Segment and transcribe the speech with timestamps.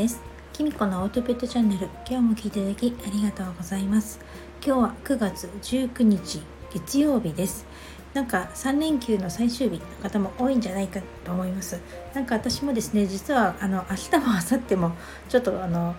[0.00, 0.22] です。
[0.54, 4.18] きみこのアウトプットチャンネル今日も聞いていただきありがとうございます。
[4.64, 6.40] 今日は9月19日
[6.72, 7.66] 月曜日です。
[8.14, 11.78] なんか3連休の最終日の方も多いんじゃないかと思います。
[12.14, 14.92] なんか私もですね実はあの明日も明後日も
[15.28, 15.94] ちょっとあの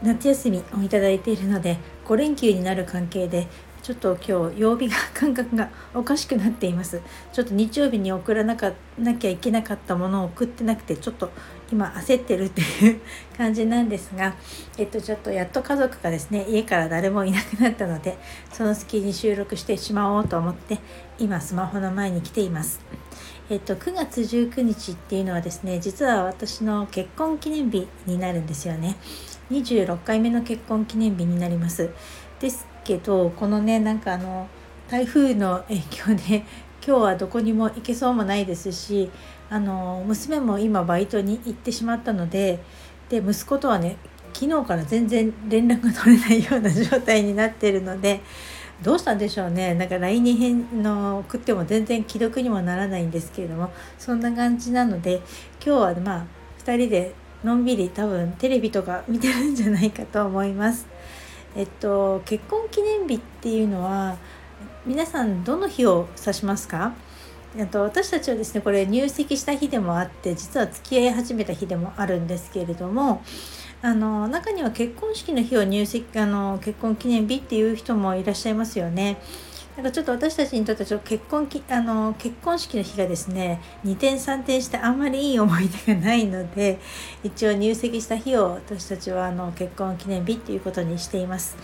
[0.00, 3.48] 夏休みをいただいているので5連休になる関係で
[3.82, 7.00] ちょっと今日曜日が感覚がおかしくなっています。
[7.32, 11.30] ちょっと日曜日に送らなかなきゃいけなかったものを送ってなくてちょっと
[11.72, 13.00] 今焦ってるっていう
[13.36, 14.34] 感じなんですが
[14.76, 18.18] えっとちょっとやっと家族がですね家から誰もいなくなったので
[18.52, 20.78] その隙に収録してしまおうと思って
[21.18, 22.80] 今スマホの前に来ています。
[23.48, 28.96] えっと、9月19日っていうのはですね実は私の結婚記念日になるんですよね。
[29.50, 31.90] 26回目の結婚記念日になります。
[32.38, 34.48] ですけどこのねなんかあの
[34.88, 36.44] 台風の影響で
[36.84, 39.08] 今日はどこにも行けそうもないですし
[39.48, 42.58] あの娘も今バイトに行ってしまったので
[43.08, 43.96] で息子とはね
[44.32, 48.22] 昨日から全然連絡が取れないような状態になってるので
[48.82, 55.20] どうしたんでしょうねなんか LINE に返の送っても全然既読にもならないんですけれどもそんな感じなので
[55.64, 56.24] 今日はまあ
[56.64, 60.86] 2人でのんびり多分テレビとか見てるんじゃないかと思います。
[61.56, 64.16] えっと、結婚記念日っていうのは
[64.86, 66.94] 皆さんどの日を指しますか？
[67.72, 73.24] と私たちはですねこれ入籍した日でもあって実は付き合い始めた日でもあるんですけれども
[73.82, 79.20] あの中には結婚式の日を入籍あの結婚記念日っていう人もいらっしゃいますよね。
[79.76, 86.78] なんかちょっと私たちにとってちょっと結婚きあの結婚式の日がですね2点3点してあんまりいい思い出がないので
[87.22, 91.56] 一応入籍した日を私たちはあの結婚記念日っていうことにしています。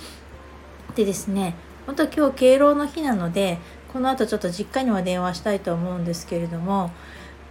[0.95, 1.55] でですね
[1.85, 3.59] 本当今日敬老の日なので
[3.93, 6.91] この後ちょっと実家にも電話したいと思うんですけれども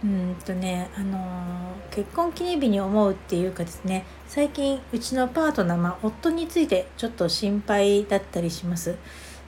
[0.02, 1.18] うんとねあの
[1.90, 8.96] 結婚記念日に思うっていうかですね最近うちのパートナー、まあ、夫についてちょっと心配だったりします。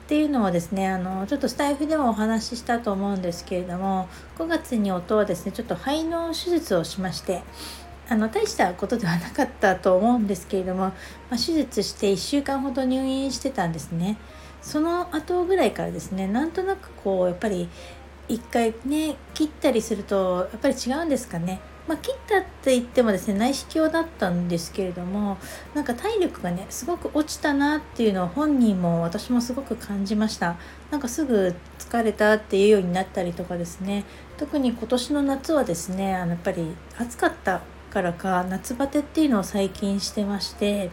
[0.09, 4.09] っていうのはですねあのちょっとスタイフでもお話ししたと思うんですけれども
[4.39, 7.43] 5月に夫はですねちょっと肺の手術をしまして
[8.09, 10.93] あの大したことではなかったと思うんですけれども、ま
[11.33, 14.17] あ、手術して1週間ほど入院してたんですね。
[14.63, 17.69] その後ぐらいからですねなんとなくこうやっぱり
[18.27, 21.59] 一回ね切ったりするとやっぱり違うんですかね。
[21.89, 25.39] まあ、切ったって言ってもですね内視鏡だったんですけれども
[25.73, 30.55] なんか体力がねすごく落ちたなっていうのを本人も私もすごく感じました
[30.91, 34.05] なんかすぐ疲れたっていうようになったりとかですね
[34.37, 40.91] 特に今年の夏はですねあのやっぱり暑かったからか夏バテっていうのを最近してまして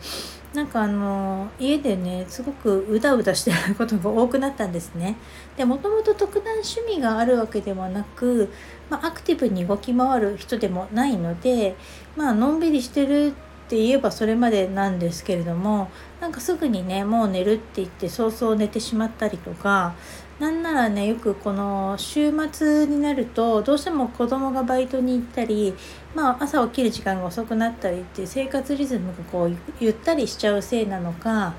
[0.57, 5.17] なんかあの家でねすごくうだうだしてることが多くなったんですね。
[5.59, 8.51] でもともと特段趣味があるわけではなく、
[8.91, 11.77] まあ、アクティブに動き回る人でもないので
[12.17, 13.35] まあのんびりしてる
[13.67, 19.97] って言えばそれまでなんですけれどもなんかすぐにねもう寝るって言って早々寝てしまったりとか
[20.39, 25.75] なんならねよくこの週末になるとどうしても子供がバイトに行ったり、
[26.15, 31.55] まあ、朝起きる時間が遅くなったりって生活リズムがこうゆったりしちゃうせいなのか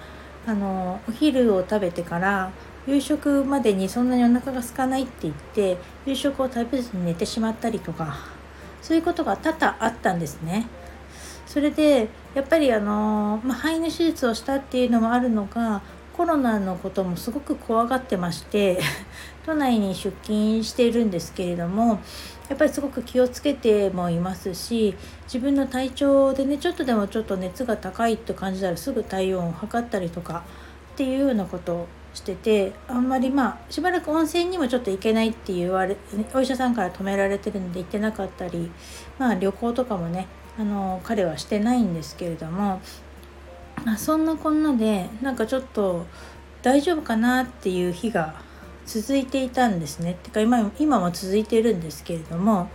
[0.47, 2.51] あのお昼を食べてから
[2.87, 8.17] 夕食までにそんなにお腹が空かないって言って夕食を食べずに寝てしまったりとか
[8.81, 10.67] そういうことが多々あったんですね。
[11.45, 15.81] それでやっぱりあの、まあ、肺の手術をしたっていうのもあるのか
[16.17, 18.79] コロナのこともすごく怖がってまして
[19.45, 21.99] 都内に出勤しているんですけれども
[22.49, 24.95] やっぱりすごく気をつけてもいますし
[25.25, 30.43] 自分の体調でねちょっとでもちょっと熱が高いって感じたらすぐ体温を測ったりとか
[30.93, 35.95] っていうようなことをしててあんまりまあしばらく温泉にもちょっと行けないって言われ
[36.33, 38.71] お医者さんから止められてるので行ってなかったり
[39.19, 40.25] まあ旅行とかもね
[40.59, 42.81] あの彼はしてないんですけれども
[43.87, 46.05] まあ、そんなこんなでなんかちょっと
[46.61, 48.35] 大丈夫かなっていう日が
[48.85, 50.17] 続いていたんですね。
[50.21, 52.69] てか今今も続いてるんですけれども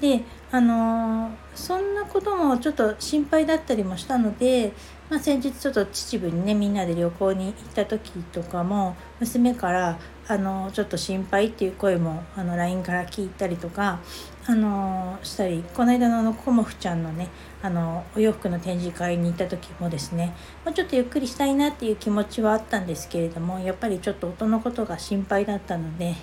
[0.00, 4.72] であのー、そんなこともちょっと心配だったりもしたので、
[5.08, 14.00] まあ、先日ちょっと秩父にねみんなで旅行に行った時とかも娘からあのちょっと心配っていう声もあの LINE から聞いたりとか
[14.48, 17.28] あのしたりこの間のあのコモフちゃんのね
[17.62, 26.16] あのお洋服の展示会に行った時もですねもうちょっとゆっくりしたいなっていう気持ちはあったんですけれどもやっぱりちょっと音のことが心配だったので、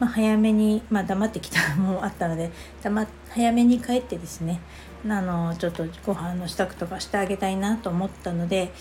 [0.00, 2.50] まあ、早めに、まあ、黙ってきたの もあったので
[2.82, 4.60] 黙早めに帰ってですね
[5.08, 8.72] あのちょっとご飯の支度とかしてあげたいなと思ったので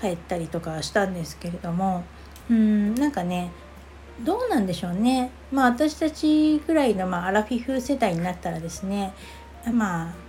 [0.00, 2.04] 帰ったりとかしたんですけれども
[2.50, 3.50] うんなんかね
[4.24, 9.12] どうなんでしょうねまあ私たちぐらいの、まあ、アラフィフ世代になったらですね
[9.70, 10.24] まあ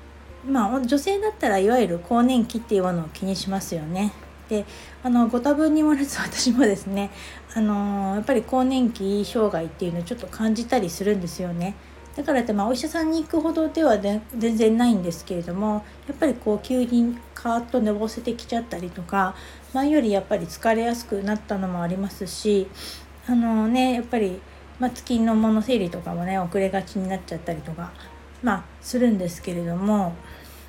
[0.48, 4.14] まあ女性だったらいわゆる更年期っていうものを気にしますよね。
[4.50, 4.66] で
[5.04, 7.12] あのご多分に漏れず私もですね
[7.54, 11.76] あのやっぱり更年期障害っていうのをちょっと感じたりするんですよね。
[12.16, 19.36] だからってまあお医者さんに行くほどでは全然ないんですけれどもやっぱりこう急にカーッと寝ぼせてきちゃったりとか
[19.74, 22.68] 前よりやっぱり疲れやすくなったのもありますし
[23.28, 24.40] あのねやっぱり、
[24.80, 27.92] まあ、月のもの整理とかもね遅れがちになっちゃったりとか
[28.42, 30.16] まあするんですけれども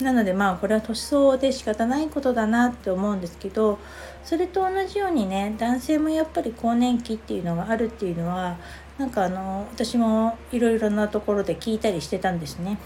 [0.01, 3.79] なのでまあこれは年相応で仕方ないことだなって思うんですけど
[4.25, 8.59] それと同じようにね男性もやっぱり更年期っていうのがあるっていうのは
[8.99, 12.79] なんかあの私もいろいろなところで聞いたりしてたんですね。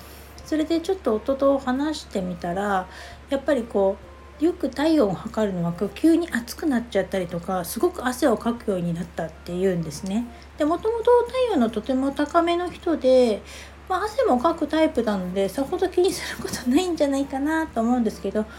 [0.45, 2.89] それでちょっと夫と話してみたら
[3.29, 3.97] やっぱりこ
[4.41, 10.27] うよく体温を測るのは急に暑くなっちゃったりとかすごく汗をかくようになったっていうんですね。
[10.59, 11.05] でもともと
[11.49, 13.43] 体温のとても高めの人で、
[13.91, 18.51] まあ、汗もかくタイプなのでさほど気にすることないんじゃないかなと思うんですけど本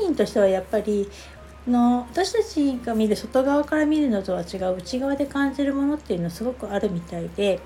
[0.00, 1.10] 人としてはやっぱり
[1.66, 7.58] の私たちが見る外側から見るのとは違う内側で感じるものっていうのはすごくあるみたいで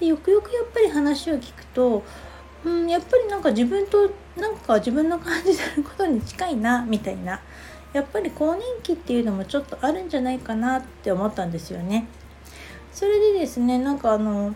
[0.00, 2.02] でよくよくやっぱり話を聞くと、
[2.64, 7.42] うん、やっぱりなんか自分となんか自分の感じてることに近いなみたいな
[7.92, 12.06] やっぱり更年期っていうのもちょっとあるんじゃないかなって思ったんですよね。
[12.90, 14.54] それでですねなんかあの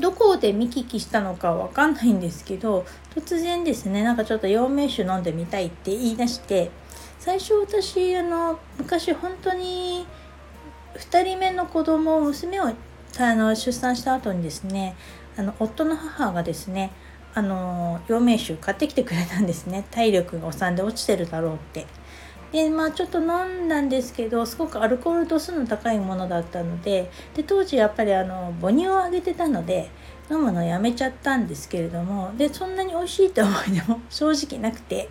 [0.00, 6.70] どこで見聞きしたのかわかんないんですけど突然ですねなんかちょっと陽明酒飲んでみたいって言い出して
[7.18, 10.06] 最初私あの昔本当に
[10.96, 12.64] 2人目の子供娘を
[13.18, 14.96] あの出産した後にですね
[15.36, 16.92] あの夫の母がですね
[17.34, 19.84] あの陽明酒買ってきてくれたんですね。
[19.90, 21.86] 体力がお産で落ちてるだろうって。
[22.54, 29.90] でまあちょっと飲んだんですけどすごくアルコール度数の高いものだったのでで当時やっぱりあの母乳をあげてたので
[30.30, 35.08] 飲むのやめちゃったんですけれどもでそんなに美味しいって思い出も 正直なくて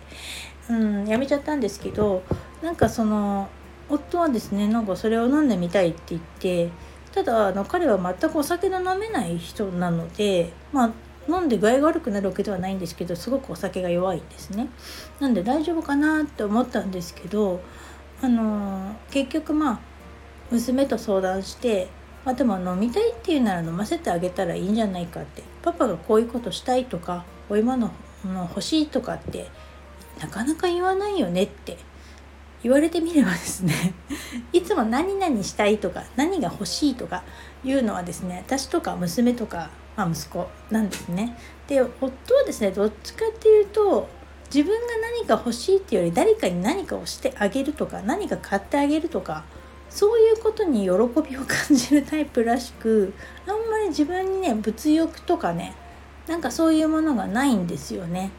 [0.70, 2.22] うん、やめちゃったんですけど
[2.62, 3.50] なんかその
[3.90, 6.70] 夫はですねなんかそれを飲んでみたいって言って
[7.12, 10.90] ただあの彼は全くお酒の飲めない人なのでまあ
[11.28, 14.68] 飲んで具合が悪くなるわけではないんですけどすごくお酒が弱いんですね。
[15.20, 17.60] なんで大丈夫かなって思ったんですけど
[18.22, 19.80] あの結局まあ
[20.50, 21.88] 娘と相談して
[22.24, 25.42] まあ、でも飲みたいっていうなら飲ませてあげたらいいんじゃないかって。
[25.62, 27.90] パパがこういうことしたいとかお芋の
[28.24, 29.48] 欲しいとかって
[30.20, 31.76] なかなか言わないよねって。
[32.62, 33.92] 言われてみればですね
[34.54, 37.22] いつも何々したいとか何が欲しいとか
[37.62, 41.36] いうのはですね私とか娘とか、まあ、息子なんですね。
[41.68, 44.08] で夫はですねどっちかっていうと
[44.54, 44.86] 自分が
[45.16, 49.44] 何か欲しいっていうより誰かに何かをしてあげるとか何か買ってあげるとか
[49.88, 50.90] そういうことに喜び
[51.36, 53.14] を感じるタイプらしく
[53.46, 55.74] あんまり自分にね物欲とかね
[56.26, 58.30] なんかそういうものがないんですよね。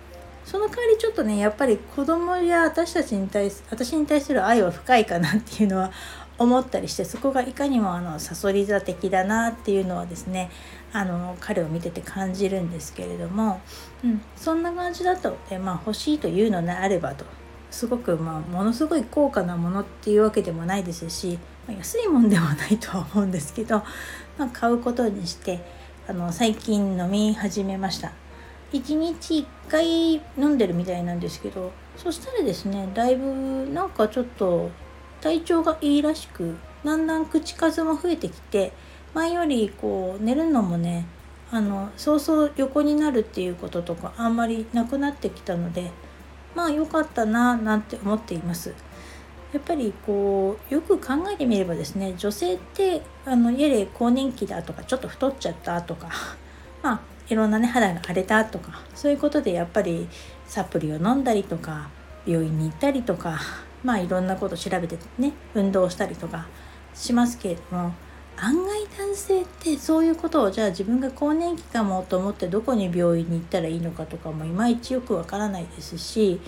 [0.44, 5.92] その代わりちょっとねやっぱり子供や私たちに対す私に対する愛は深いかなっていうのは
[6.37, 10.51] 思ったりしてそこがいかにもあのさそり座的だなっていうのはですね
[10.91, 13.61] あの彼を見てて感じるんですけれども、
[14.03, 17.25] うん、そんな感じだと、えまあ、欲しいというのであればと
[17.71, 23.83] すごく、まあ、ものすごい高価なものっていうわけでもないですし、まあ、安いもんではないとは思うんですけど、
[24.37, 25.59] まあ、買うことにして
[26.07, 28.11] あの最近飲み始めました。
[28.71, 34.69] 1日1回飲んでるみたいなんですけどそしたらですねだいぶなんかちょっと
[35.25, 38.73] 体調がいいらしくだんだん口数も増えてきて
[39.15, 41.07] 前よりこう寝るのもね
[41.49, 45.89] あのそうそう横になるっていうこととかあんまりなくなってきたので
[46.53, 48.75] まあ良かったななんて思っています。
[49.51, 56.09] やっぱりこうよく考えてみればですね女性ってあのやれ更年期だとかちょっと太っちゃったとか
[56.83, 60.07] まあいろんなね肌が荒れたとかそういうことでやっぱり
[60.45, 61.89] サプリを飲んだりとか
[62.27, 63.39] 病院に行ったりとか
[63.85, 66.47] まあいろんなこと調べてね運動したりとか
[66.95, 67.94] しますけれども
[68.37, 76.42] 案外男性ってそういうことをじゃあ自分が更年期かもと思ってどこに病院に行ったらいいのかとかもいまいちよくわからないですし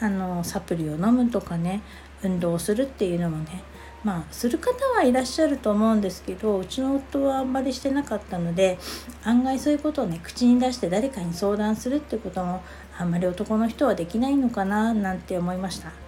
[0.00, 1.82] あのサプリを飲むとかね
[2.22, 3.62] 運動をするっていうのもね
[4.04, 8.78] まあする方はいらっしゃると思うんですけどうちの夫はあんまりしてなかったので
[9.24, 12.62] 案外そういうことをね口に出して誰かに相談するってことも
[12.98, 16.03] あんまり男の人はできないのかななんて思いました。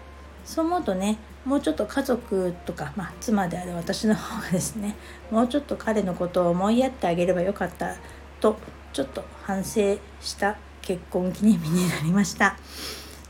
[0.47, 4.97] そう思うとねもうちょっと家族とか、まあ、妻である私の方がですね
[5.31, 7.95] もうちょっと彼のことを思いやってあげればよかった
[8.41, 8.57] と
[8.95, 12.57] ちょっと反省した結婚記念日になりました。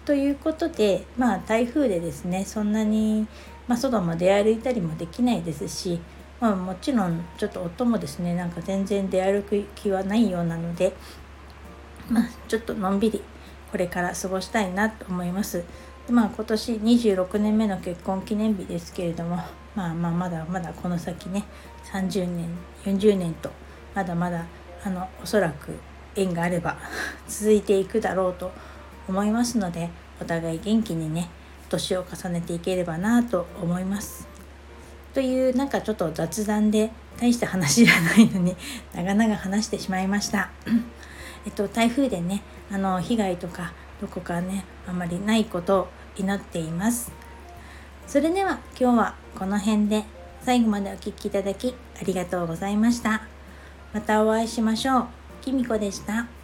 [0.05, 3.27] ということでまあ台風でですねそんなに
[3.69, 6.01] まあ、外も出歩いたりもできないですし、
[6.41, 10.95] まあ、もちろんちょっと夫もですねなんか全然出歩く気はないようなので、
[12.09, 13.23] まあ、ちょっとのんびり
[13.71, 15.65] これから過ごしたいなと思います。
[16.09, 19.37] まあ、今年26年目の結婚記念日ですけれども、
[19.75, 21.45] まあ、まあまだまだこの先ね
[21.93, 22.49] 30年
[22.85, 23.51] 40年と
[23.95, 24.47] まだまだ
[24.85, 25.77] あのおそらく
[26.15, 26.77] 縁があれば
[27.27, 28.53] 続いていくだろうと
[29.09, 31.29] 思いますのでお互い元気にね
[31.69, 34.29] 年を重ねていければなと思います。
[35.13, 38.55] というなんかちょっと雑談で大した話じゃないのに
[38.95, 40.51] 長々話してしまいました。
[41.47, 47.13] えっと、台風でねあの被害とかどこかねあまりないことを祈っています。
[48.07, 50.05] それでは今日はこの辺で
[50.43, 53.23] 最後までお聴きいただきありがとうございました。
[53.93, 55.07] またお会いしましょう。
[55.43, 56.36] きみこでした。